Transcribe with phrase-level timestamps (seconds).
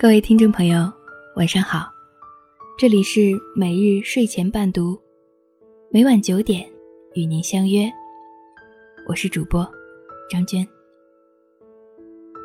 [0.00, 0.88] 各位听众朋友，
[1.34, 1.90] 晚上好，
[2.78, 4.96] 这里是每日睡前伴读，
[5.90, 6.64] 每晚九点
[7.14, 7.90] 与您相约，
[9.08, 9.68] 我是主播
[10.30, 10.64] 张娟。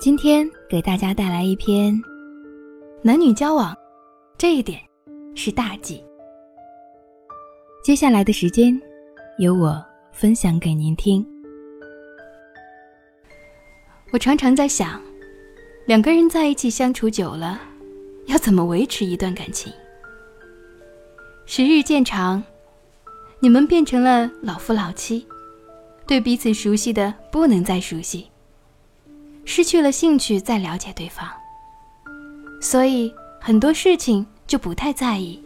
[0.00, 1.94] 今天给大家带来一篇
[3.02, 3.76] 男女交往，
[4.38, 4.80] 这一点
[5.34, 6.02] 是大忌。
[7.84, 8.80] 接下来的时间，
[9.38, 11.22] 由我分享给您听。
[14.14, 14.98] 我常常在想。
[15.86, 17.60] 两个人在一起相处久了，
[18.24, 19.70] 要怎么维持一段感情？
[21.44, 22.42] 时日渐长，
[23.38, 25.26] 你们变成了老夫老妻，
[26.06, 28.30] 对彼此熟悉的不能再熟悉，
[29.44, 31.28] 失去了兴趣再了解对方，
[32.62, 35.38] 所以很多事情就不太在意，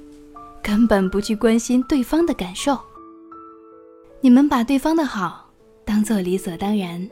[0.63, 2.79] 根本不去关心对方的感受。
[4.21, 5.51] 你们把对方的好
[5.85, 7.11] 当做理所当然，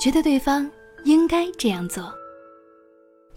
[0.00, 0.70] 觉得对方
[1.04, 2.10] 应该这样做。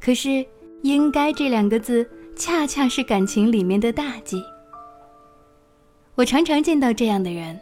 [0.04, 0.46] 可是
[0.84, 4.44] ，“应该”这两个字，恰恰是感情里面的大忌。
[6.16, 7.58] 我常常见到这样的人，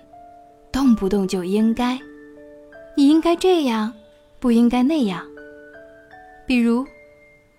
[0.72, 2.00] 动不动就应该，
[2.98, 3.94] 你应该这样，
[4.40, 5.24] 不应该那样。
[6.48, 6.84] 比如，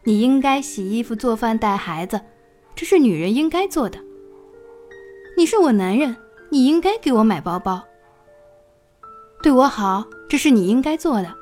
[0.03, 2.21] 你应该洗衣服、做饭、带孩子，
[2.75, 4.01] 这是女人应该做的。
[5.37, 6.17] 你是我男人，
[6.51, 7.81] 你应该给我买包包，
[9.45, 11.33] 对我好，这是你应该做的。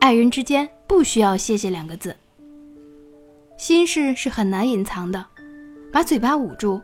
[0.00, 0.68] 爱人之间。
[0.88, 2.16] 不需要“谢谢”两个字。
[3.58, 5.24] 心事是很难隐藏的，
[5.92, 6.80] 把嘴巴捂住，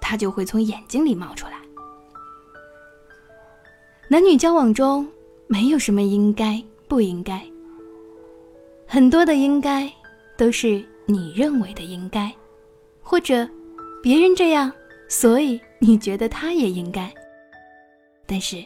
[0.00, 1.52] 它就会从眼睛里冒出来。
[4.08, 5.06] 男女交往中
[5.46, 7.42] 没有什么应该不应该，
[8.86, 9.90] 很多的应该
[10.36, 12.34] 都是你认为的应该，
[13.02, 13.48] 或者
[14.02, 14.72] 别人这样，
[15.08, 17.12] 所以你觉得他也应该。
[18.26, 18.64] 但是，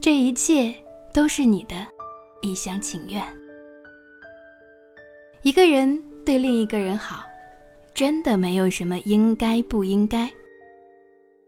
[0.00, 0.74] 这一切
[1.12, 1.74] 都是你的
[2.40, 3.22] 一厢情愿。
[5.44, 7.22] 一个人对另一个人好，
[7.92, 10.32] 真的没有什么应该不应该。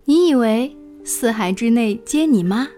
[0.05, 0.71] 你以为
[1.03, 2.69] 四海之内皆你妈，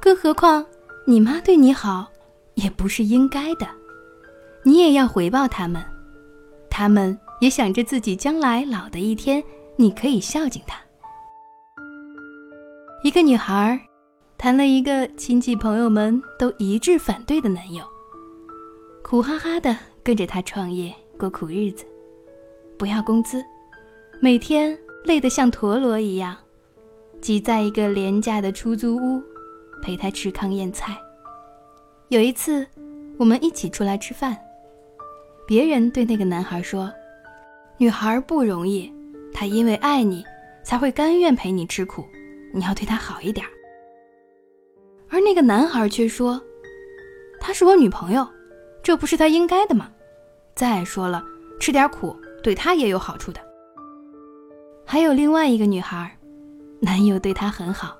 [0.00, 0.64] 更何况
[1.06, 2.10] 你妈对你好，
[2.54, 3.68] 也不是应该的。
[4.62, 5.84] 你也要回报他们，
[6.70, 9.44] 他们也想着自己将来老的一天，
[9.76, 10.80] 你可以孝敬他。
[13.04, 13.78] 一个女孩
[14.38, 17.84] 谈了一个亲戚朋友们都一致反对的男友，
[19.02, 19.76] 苦哈哈的。
[20.08, 21.84] 跟着他创业过苦日子，
[22.78, 23.44] 不要工资，
[24.22, 24.74] 每天
[25.04, 26.34] 累得像陀螺一样，
[27.20, 29.22] 挤在一个廉价的出租屋，
[29.82, 30.96] 陪他吃糠咽菜。
[32.08, 32.66] 有一次，
[33.18, 34.34] 我们一起出来吃饭，
[35.46, 36.90] 别人对那个男孩说
[37.76, 38.90] ：“女孩不容易，
[39.30, 40.24] 她因为爱你，
[40.64, 42.02] 才会甘愿陪你吃苦，
[42.54, 43.46] 你要对她好一点。”
[45.10, 46.40] 而那个男孩却说
[47.38, 48.26] ：“她是我女朋友，
[48.82, 49.90] 这不是她应该的吗？”
[50.58, 51.24] 再说了，
[51.60, 53.40] 吃点苦对她也有好处的。
[54.84, 56.18] 还有另外一个女孩，
[56.80, 57.96] 男友对她很好，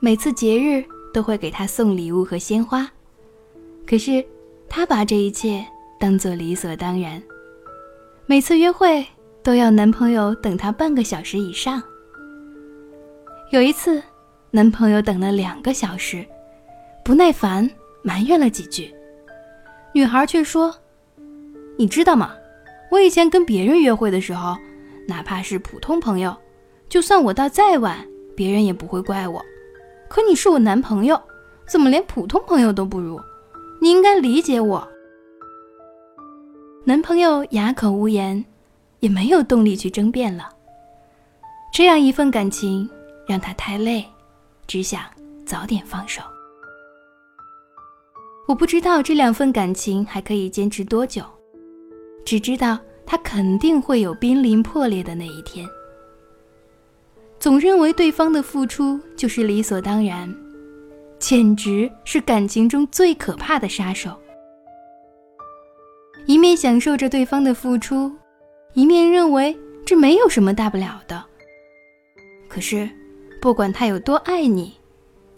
[0.00, 2.90] 每次节日都会给她送礼物和鲜花。
[3.86, 4.24] 可是
[4.68, 5.64] 她把这一切
[6.00, 7.22] 当做理所当然，
[8.26, 9.06] 每次约会
[9.40, 11.80] 都要男朋友等她半个小时以上。
[13.52, 14.02] 有一次，
[14.50, 16.26] 男朋友等了两个小时，
[17.04, 17.70] 不耐烦
[18.02, 18.92] 埋怨了几句，
[19.92, 20.74] 女孩却说。
[21.76, 22.34] 你知道吗？
[22.90, 24.56] 我以前跟别人约会的时候，
[25.08, 26.36] 哪怕是普通朋友，
[26.88, 27.98] 就算我到再晚，
[28.36, 29.44] 别人也不会怪我。
[30.08, 31.20] 可你是我男朋友，
[31.66, 33.20] 怎么连普通朋友都不如？
[33.80, 34.86] 你应该理解我。
[36.84, 38.44] 男朋友哑口无言，
[39.00, 40.48] 也没有动力去争辩了。
[41.72, 42.88] 这样一份感情
[43.26, 44.04] 让他太累，
[44.68, 45.02] 只想
[45.44, 46.22] 早点放手。
[48.46, 51.24] 我不知道这两份感情还可以坚持多久。
[52.24, 55.66] 只知道他肯定会有濒临破裂的那一天。
[57.38, 60.34] 总认为对方的付出就是理所当然，
[61.18, 64.18] 简直是感情中最可怕的杀手。
[66.26, 68.10] 一面享受着对方的付出，
[68.72, 69.54] 一面认为
[69.84, 71.22] 这没有什么大不了的。
[72.48, 72.88] 可是，
[73.42, 74.72] 不管他有多爱你，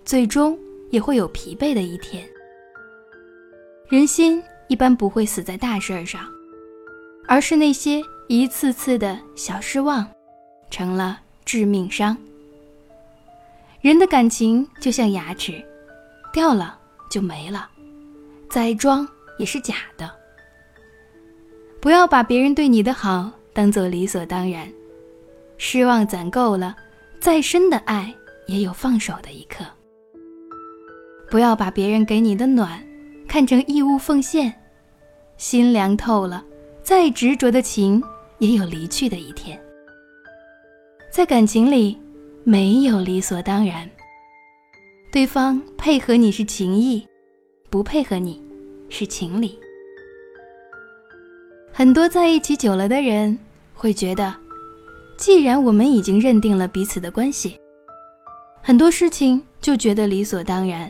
[0.05, 0.57] 最终
[0.91, 2.25] 也会有疲惫的一天。
[3.89, 6.21] 人心一般不会死在大事上。
[7.29, 10.07] 而是那些一次次的小失望，
[10.71, 12.17] 成了致命伤。
[13.81, 15.65] 人的感情就像牙齿，
[16.33, 16.79] 掉了
[17.11, 17.69] 就没了，
[18.51, 19.07] 再装
[19.39, 20.11] 也是假的。
[21.81, 24.69] 不要把别人对你的好当做理所当然，
[25.57, 26.75] 失望攒够了，
[27.21, 28.13] 再深的爱
[28.47, 29.65] 也有放手的一刻。
[31.31, 32.85] 不要把别人给你的暖
[33.29, 34.53] 看成义务奉献，
[35.37, 36.45] 心凉透了。
[36.87, 38.01] 再执着的情
[38.39, 39.61] 也有离去的一天。
[41.11, 41.99] 在感情里，
[42.45, 43.91] 没有理所当然。
[45.11, 47.05] 对方配合你是情谊，
[47.71, 48.41] 不配合你
[48.89, 49.59] 是情理。
[51.73, 53.37] 很多在一起久了的人
[53.75, 54.33] 会觉得，
[55.19, 57.59] 既然我们已经认定了彼此的关系，
[58.63, 60.89] 很多事情就觉得理所当然。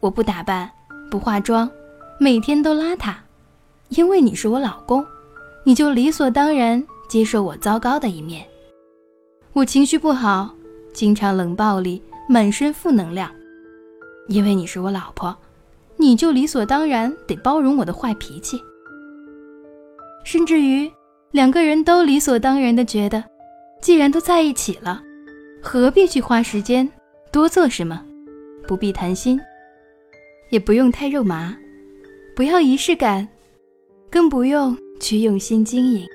[0.00, 0.70] 我不打扮，
[1.10, 1.70] 不化妆，
[2.18, 3.14] 每天都邋遢，
[3.90, 5.04] 因为你是我老公，
[5.64, 8.44] 你就理所当然接受我糟糕的一面。
[9.52, 10.54] 我情绪不好，
[10.92, 12.02] 经常冷暴力。
[12.28, 13.28] 满身负能量，
[14.28, 15.36] 因为你是我老婆，
[15.96, 18.56] 你就理所当然得包容我的坏脾气。
[20.22, 20.88] 甚至于
[21.32, 23.24] 两个人都理所当然的觉得，
[23.82, 25.02] 既然都在一起了，
[25.60, 26.88] 何必去花时间
[27.32, 28.00] 多做什么？
[28.64, 29.40] 不必谈心，
[30.50, 31.56] 也不用太肉麻，
[32.36, 33.26] 不要仪式感，
[34.10, 36.06] 更不用去用心经营。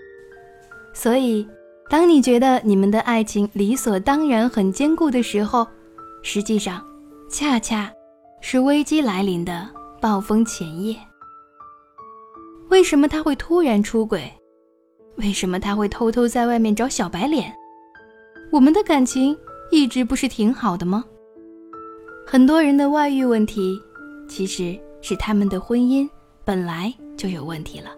[0.94, 1.48] 所以，
[1.90, 5.68] 当你觉得你们的爱情理所当然很坚固的时候，
[6.22, 6.84] 实际上，
[7.30, 7.92] 恰恰
[8.42, 9.70] 是危机来临的
[10.02, 10.96] 暴风前夜。
[12.70, 14.32] 为什么他会突然出轨？
[15.18, 17.54] 为什么他会偷偷在外面找小白脸？
[18.52, 19.38] 我们的感情
[19.72, 21.06] 一直不是挺好的吗？
[22.26, 23.80] 很多人的外遇问题，
[24.28, 26.10] 其实是他们的婚姻
[26.44, 27.90] 本来就有问题了，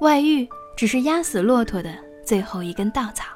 [0.00, 1.94] 外遇只是压死骆驼的
[2.24, 3.26] 最后一根稻草。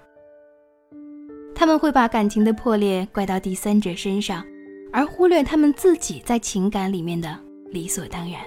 [1.55, 4.45] 他们会把感情的破裂怪到第三者身上，
[4.93, 7.37] 而忽略他们自己在情感里面的
[7.71, 8.41] 理所当然。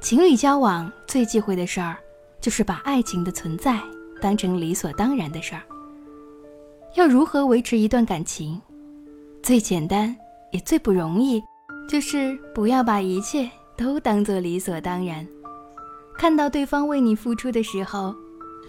[0.00, 1.96] 情侣交往最忌讳的事儿，
[2.40, 3.78] 就是把爱情的存在
[4.20, 5.62] 当成理所当然的事儿。
[6.94, 8.60] 要如何维持一段感情？
[9.42, 10.16] 最简单
[10.52, 11.42] 也最不容易，
[11.88, 15.26] 就是不要把一切都当做理所当然。
[16.18, 18.14] 看到对方为你付出的时候，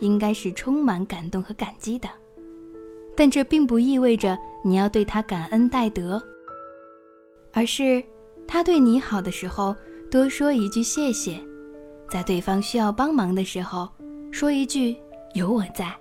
[0.01, 2.09] 应该是充满感动和感激的。
[3.15, 6.21] 但这并不意味着你要对他感恩戴德，
[7.51, 8.03] 而是
[8.47, 9.75] 他对你好的时候
[10.11, 11.39] 多说一句谢谢，
[12.11, 13.89] 在对方需要帮忙的时候
[14.31, 14.95] 说一句
[15.33, 15.91] 有我在，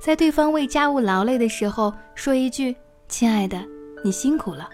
[0.00, 2.74] 在对方为家务劳累的时候说一句
[3.06, 3.62] 亲爱的
[4.02, 4.70] 你辛苦了，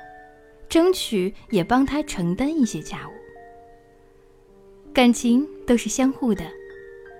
[0.69, 3.26] 争取也帮他承担一些家务。
[4.97, 6.43] 感情都是相互的，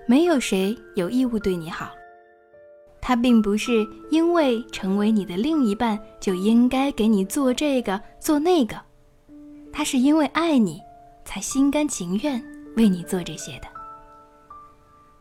[0.07, 1.91] 没有谁有义务对你好。
[2.99, 8.81] 他并不是因为成为你的另一半就应该给你做这个做那个，
[9.71, 10.81] 他是因为爱你，
[11.23, 12.43] 才心甘情愿
[12.77, 13.67] 为你做这些的。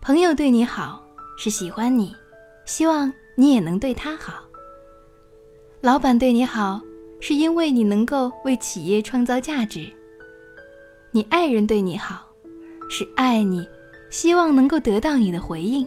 [0.01, 1.05] 朋友对你好
[1.37, 2.17] 是喜欢你，
[2.65, 4.43] 希望你也能对他好。
[5.83, 6.81] 老板对你好
[7.21, 9.93] 是因为你能够为企业创造价值。
[11.11, 12.26] 你爱人对你好，
[12.89, 13.67] 是爱你，
[14.11, 15.87] 希望能够得到你的回应。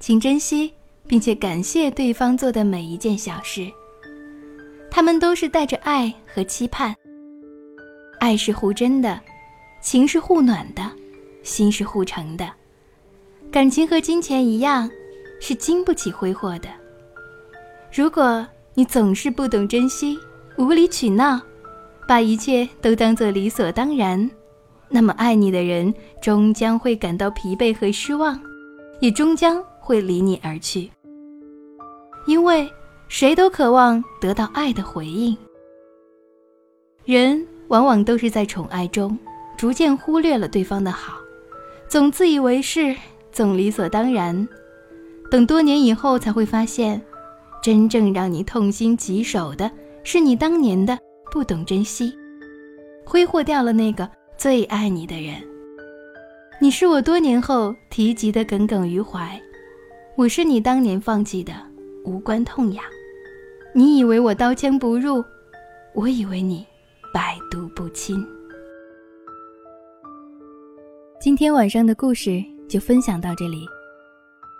[0.00, 0.72] 请珍惜，
[1.06, 3.70] 并且感谢对方做的每一件小事。
[4.90, 6.94] 他们都是带着爱和期盼。
[8.20, 9.20] 爱是互真的，
[9.82, 10.90] 情是互暖的，
[11.42, 12.50] 心是互诚的。
[13.50, 14.90] 感情和金钱一样，
[15.40, 16.68] 是经不起挥霍的。
[17.92, 20.18] 如果你总是不懂珍惜，
[20.56, 21.40] 无理取闹，
[22.08, 24.30] 把一切都当做理所当然，
[24.94, 28.40] 那么爱你的人终将会感到疲惫和失望，
[29.00, 29.60] 也终将。
[29.86, 30.90] 会离你而去，
[32.26, 32.66] 因为
[33.06, 35.36] 谁都渴望得到爱的回应。
[37.04, 39.18] 人往往都是在宠爱中，
[39.58, 41.18] 逐渐忽略了对方的好，
[41.86, 42.96] 总自以为是，
[43.30, 44.48] 总理所当然。
[45.30, 46.98] 等多年以后，才会发现，
[47.62, 49.70] 真正让你痛心疾首的，
[50.02, 50.98] 是你当年的
[51.30, 52.10] 不懂珍惜，
[53.04, 55.34] 挥霍掉了那个最爱你的人。
[56.60, 59.40] 你是我多年后提及的耿耿于怀。
[60.16, 61.52] 我是你当年放弃的
[62.04, 62.84] 无关痛痒，
[63.74, 65.24] 你以为我刀枪不入，
[65.92, 66.64] 我以为你
[67.12, 68.24] 百毒不侵。
[71.20, 73.66] 今天晚上的故事就分享到这里，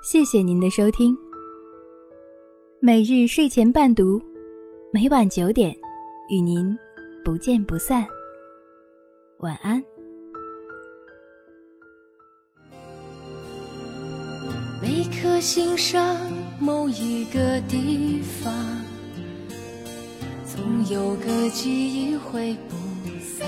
[0.02, 1.16] 谢谢您的收听。
[2.80, 4.20] 每日睡前伴读，
[4.92, 5.74] 每晚九点
[6.28, 6.76] 与您
[7.24, 8.04] 不见不散。
[9.44, 9.84] 晚安。
[14.80, 16.16] 每颗心上
[16.58, 18.54] 某一个地方，
[20.46, 22.76] 总有个记忆会不
[23.20, 23.46] 散。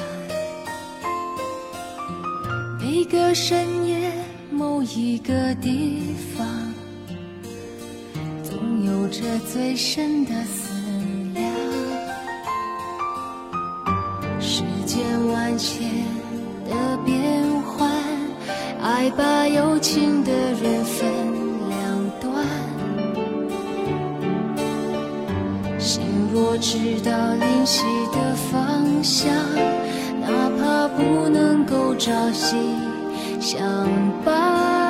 [2.78, 4.12] 每个深夜
[4.50, 6.46] 某一个地方，
[8.44, 10.74] 总有着最深的思
[11.32, 11.46] 量。
[14.38, 15.85] 世间万千
[19.06, 21.06] 爱把有情的人分
[21.68, 22.44] 两端。
[25.78, 29.32] 心若知道灵犀的方向，
[30.20, 32.56] 哪怕不能够朝夕
[33.40, 33.64] 相
[34.24, 34.85] 伴。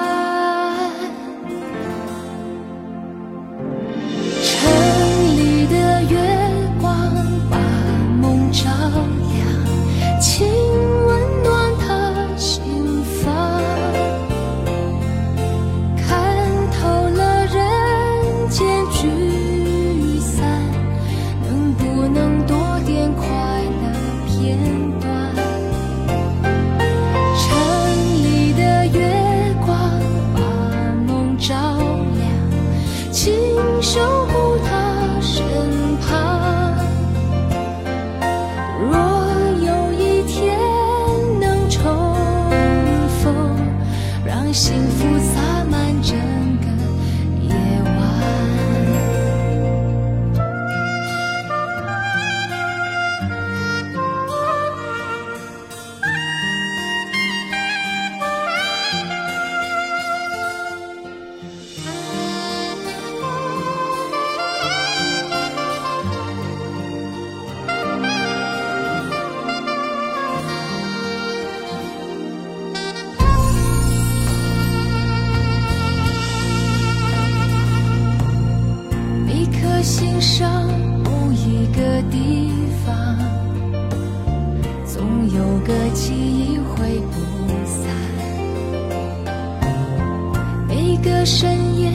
[91.26, 91.90] 深夜，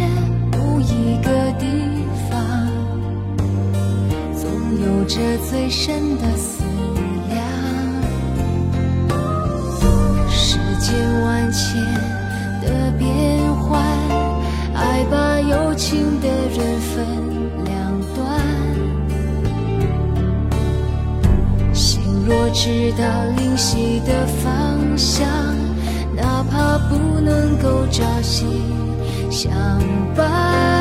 [0.51, 1.65] 某一个地
[2.29, 2.67] 方，
[4.35, 4.43] 总
[4.77, 5.15] 有着
[5.49, 6.65] 最深的思
[7.29, 7.41] 量。
[10.29, 11.81] 世间万千
[12.61, 13.81] 的变幻，
[14.75, 17.07] 爱把有情的人分
[17.63, 17.71] 两
[18.13, 18.37] 端。
[21.73, 22.03] 心。
[22.27, 23.05] 若知道
[23.37, 25.25] 灵犀的方向，
[26.17, 28.45] 哪怕不能够朝夕
[29.31, 29.49] 相
[30.13, 30.80] 伴。